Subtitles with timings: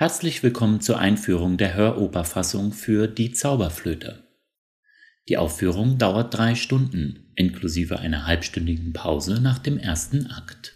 [0.00, 4.24] Herzlich willkommen zur Einführung der Höroperfassung für Die Zauberflöte.
[5.28, 10.74] Die Aufführung dauert drei Stunden, inklusive einer halbstündigen Pause nach dem ersten Akt.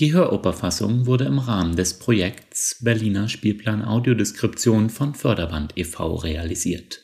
[0.00, 6.14] Die Höroperfassung wurde im Rahmen des Projekts Berliner Spielplan Audiodeskription von Förderband e.V.
[6.14, 7.02] realisiert.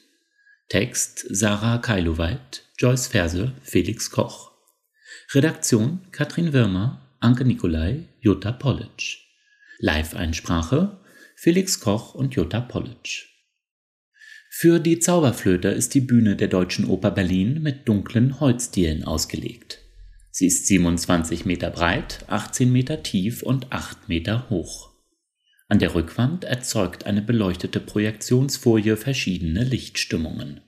[0.70, 4.52] Text Sarah Keiluweit, Joyce Verse, Felix Koch.
[5.34, 9.31] Redaktion Katrin Wirmer, Anke Nikolai, Jutta Pollitsch.
[9.84, 11.00] Live-Einsprache
[11.34, 13.26] Felix Koch und Jutta Pollitsch.
[14.48, 19.80] Für die Zauberflöte ist die Bühne der Deutschen Oper Berlin mit dunklen Holzdielen ausgelegt.
[20.30, 24.92] Sie ist 27 Meter breit, 18 Meter tief und 8 Meter hoch.
[25.68, 30.60] An der Rückwand erzeugt eine beleuchtete Projektionsfolie verschiedene Lichtstimmungen.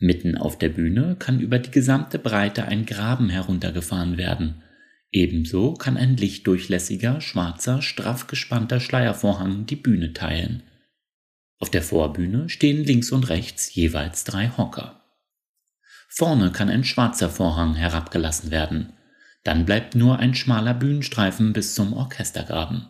[0.00, 4.62] Mitten auf der Bühne kann über die gesamte Breite ein Graben heruntergefahren werden,
[5.10, 10.62] Ebenso kann ein lichtdurchlässiger, schwarzer, straff gespannter Schleiervorhang die Bühne teilen.
[11.58, 15.02] Auf der Vorbühne stehen links und rechts jeweils drei Hocker.
[16.08, 18.92] Vorne kann ein schwarzer Vorhang herabgelassen werden.
[19.44, 22.86] Dann bleibt nur ein schmaler Bühnenstreifen bis zum Orchestergraben.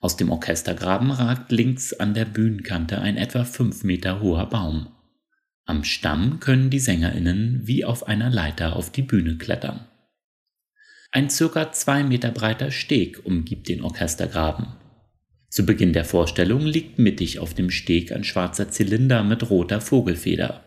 [0.00, 4.88] Aus dem Orchestergraben ragt links an der Bühnenkante ein etwa fünf Meter hoher Baum.
[5.64, 9.86] Am Stamm können die SängerInnen wie auf einer Leiter auf die Bühne klettern.
[11.14, 14.68] Ein circa zwei Meter breiter Steg umgibt den Orchestergraben.
[15.50, 20.64] Zu Beginn der Vorstellung liegt mittig auf dem Steg ein schwarzer Zylinder mit roter Vogelfeder.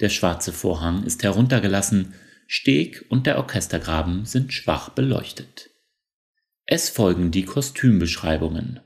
[0.00, 2.14] Der schwarze Vorhang ist heruntergelassen,
[2.46, 5.68] Steg und der Orchestergraben sind schwach beleuchtet.
[6.64, 8.80] Es folgen die Kostümbeschreibungen.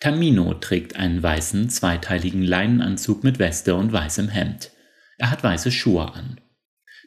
[0.00, 4.70] Tamino trägt einen weißen, zweiteiligen Leinenanzug mit Weste und weißem Hemd.
[5.18, 6.40] Er hat weiße Schuhe an.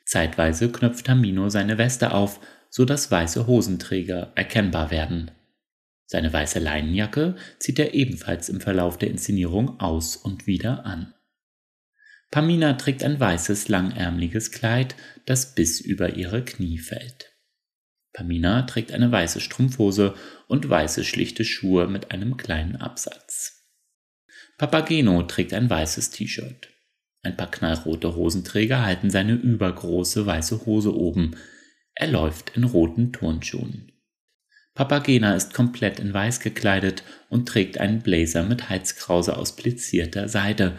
[0.05, 2.39] Zeitweise knöpft Tamino seine Weste auf,
[2.71, 5.29] so dass weiße Hosenträger erkennbar werden.
[6.05, 11.13] Seine weiße Leinenjacke zieht er ebenfalls im Verlauf der Inszenierung aus und wieder an.
[12.31, 14.95] Pamina trägt ein weißes, langärmliches Kleid,
[15.25, 17.31] das bis über ihre Knie fällt.
[18.13, 20.15] Pamina trägt eine weiße Strumpfhose
[20.47, 23.67] und weiße schlichte Schuhe mit einem kleinen Absatz.
[24.57, 26.69] Papageno trägt ein weißes T-Shirt.
[27.21, 31.35] Ein paar knallrote Hosenträger halten seine übergroße weiße Hose oben,
[32.01, 33.91] er läuft in roten Turnschuhen.
[34.73, 40.75] Papagena ist komplett in weiß gekleidet und trägt einen Blazer mit Halskrause aus plizierter Seide,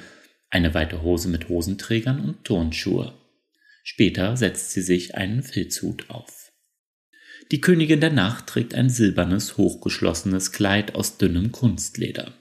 [0.50, 3.14] eine weite Hose mit Hosenträgern und Turnschuhe.
[3.84, 6.50] Später setzt sie sich einen Filzhut auf.
[7.52, 12.32] Die Königin der Nacht trägt ein silbernes, hochgeschlossenes Kleid aus dünnem Kunstleder.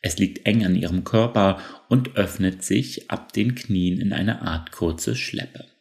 [0.00, 4.72] Es liegt eng an ihrem Körper und öffnet sich ab den Knien in eine Art
[4.72, 5.73] kurze Schleppe.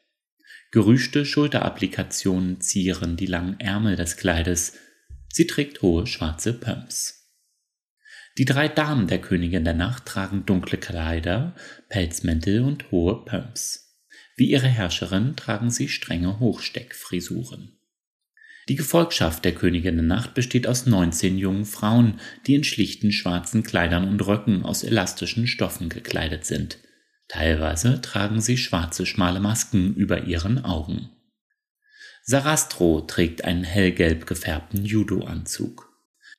[0.74, 4.74] Gerüschte Schulterapplikationen zieren die langen Ärmel des Kleides.
[5.32, 7.30] Sie trägt hohe schwarze Pumps.
[8.40, 11.54] Die drei Damen der Königin der Nacht tragen dunkle Kleider,
[11.90, 14.00] Pelzmäntel und hohe Pumps.
[14.36, 17.78] Wie ihre Herrscherin tragen sie strenge Hochsteckfrisuren.
[18.68, 23.62] Die Gefolgschaft der Königin der Nacht besteht aus 19 jungen Frauen, die in schlichten schwarzen
[23.62, 26.80] Kleidern und Röcken aus elastischen Stoffen gekleidet sind.
[27.28, 31.10] Teilweise tragen sie schwarze schmale Masken über ihren Augen.
[32.24, 35.90] Sarastro trägt einen hellgelb gefärbten Judo-Anzug.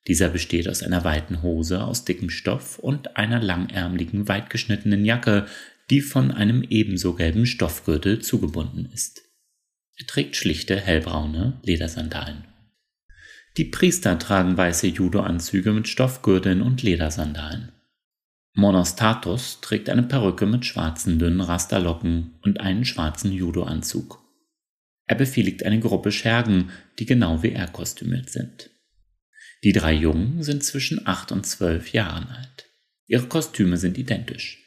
[0.07, 5.47] Dieser besteht aus einer weiten Hose aus dickem Stoff und einer langärmligen, weitgeschnittenen Jacke,
[5.91, 9.23] die von einem ebenso gelben Stoffgürtel zugebunden ist.
[9.97, 12.45] Er trägt schlichte, hellbraune Ledersandalen.
[13.57, 17.73] Die Priester tragen weiße Judo-Anzüge mit Stoffgürteln und Ledersandalen.
[18.55, 24.21] Monostatos trägt eine Perücke mit schwarzen dünnen Rasterlocken und einen schwarzen Judo-Anzug.
[25.07, 28.71] Er befehligt eine Gruppe Schergen, die genau wie er kostümiert sind.
[29.65, 32.67] Die drei Jungen sind zwischen acht und zwölf Jahren alt.
[33.07, 34.63] Ihre Kostüme sind identisch.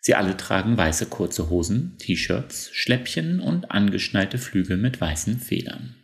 [0.00, 5.96] Sie alle tragen weiße kurze Hosen, T-Shirts, Schläppchen und angeschnallte Flügel mit weißen Federn.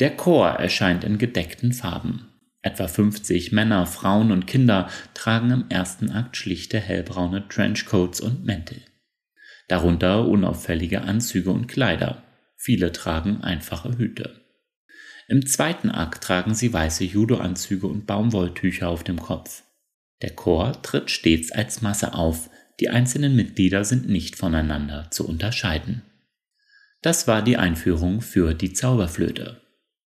[0.00, 2.33] Der Chor erscheint in gedeckten Farben.
[2.64, 8.80] Etwa 50 Männer, Frauen und Kinder tragen im ersten Akt schlichte hellbraune Trenchcoats und Mäntel.
[9.68, 12.22] Darunter unauffällige Anzüge und Kleider.
[12.56, 14.40] Viele tragen einfache Hüte.
[15.28, 19.62] Im zweiten Akt tragen sie weiße Judoanzüge und Baumwolltücher auf dem Kopf.
[20.22, 22.48] Der Chor tritt stets als Masse auf,
[22.80, 26.00] die einzelnen Mitglieder sind nicht voneinander zu unterscheiden.
[27.02, 29.63] Das war die Einführung für die Zauberflöte.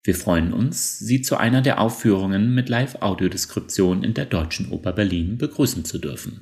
[0.06, 5.40] Wir freuen uns, Sie zu einer der Aufführungen mit Live-Audiodeskription in der Deutschen Oper Berlin
[5.40, 6.42] begrüßen zu dürfen.